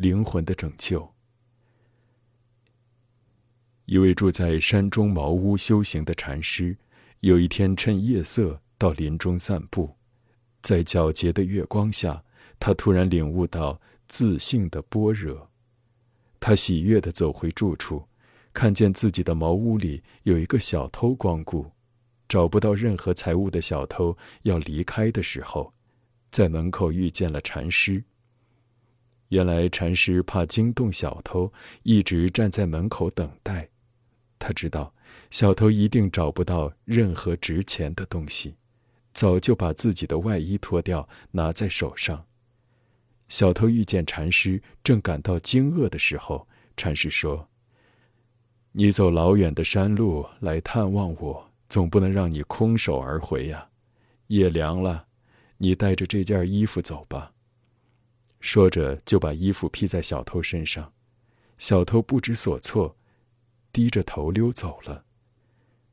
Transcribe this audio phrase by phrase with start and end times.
[0.00, 1.06] 灵魂的拯救。
[3.84, 6.74] 一位住在山中茅屋修行的禅师，
[7.18, 9.94] 有一天趁夜色到林中散步，
[10.62, 12.24] 在皎洁的月光下，
[12.58, 13.78] 他突然领悟到
[14.08, 15.50] 自信的般若。
[16.40, 18.02] 他喜悦地走回住处，
[18.54, 21.70] 看见自己的茅屋里有一个小偷光顾，
[22.26, 25.74] 找不到任何财物的小偷要离开的时候，
[26.30, 28.02] 在门口遇见了禅师。
[29.30, 33.68] 原来禅师怕惊动小偷，一直站在门口等待。
[34.38, 34.92] 他知道
[35.30, 38.56] 小偷一定找不到任何值钱的东西，
[39.12, 42.26] 早就把自己的外衣脱掉拿在手上。
[43.28, 47.48] 小偷遇见禅师，正感到惊愕的时候，禅师说
[48.72, 53.68] ：“你走老远的山路来探望我，总不能让你空手而回呀。
[54.26, 55.06] 夜凉了，
[55.58, 57.32] 你带着这件衣服走吧。”
[58.40, 60.92] 说着，就把衣服披在小偷身上。
[61.58, 62.96] 小偷不知所措。
[63.72, 65.04] 低着头溜走了。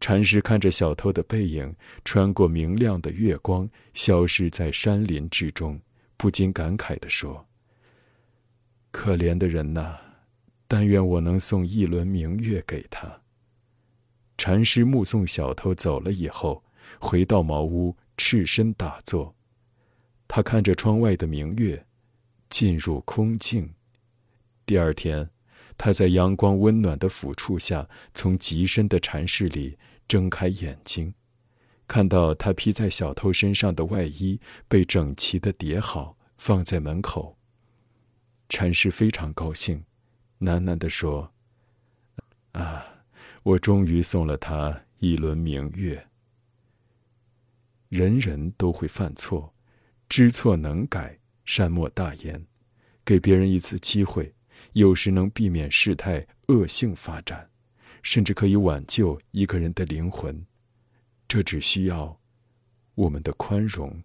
[0.00, 1.72] 禅师看着小偷的背影
[2.04, 5.80] 穿过明亮的月光，消失在山林之中，
[6.16, 7.46] 不禁感慨地说
[8.90, 9.96] ：“可怜的人呐，
[10.66, 13.20] 但愿我能送一轮明月给他。”
[14.36, 16.64] 禅师目送小偷走了以后，
[16.98, 19.32] 回到茅屋，赤身打坐。
[20.26, 21.86] 他看着窗外的明月，
[22.50, 23.72] 进入空境。
[24.66, 25.30] 第二天。
[25.82, 31.14] 他在阳光温暖的抚触下，从极深的禅室里睁开眼睛，
[31.88, 37.38] 看到他披在小偷身上的外衣被整齐的叠好，放在门口。
[38.50, 39.82] 禅师非常高兴，
[40.40, 41.32] 喃喃地说
[42.52, 42.84] ：“啊，
[43.42, 46.08] 我终于送了他一轮明月。
[47.88, 49.54] 人人都会犯错，
[50.10, 51.19] 知错能改，
[51.52, 52.46] 善莫大焉，
[53.04, 54.32] 给别人一次机会。”
[54.74, 57.50] 有时能避免事态恶性发展，
[58.04, 60.46] 甚至可以挽救一个人的灵魂。
[61.26, 62.20] 这只需要
[62.94, 64.00] 我们的宽容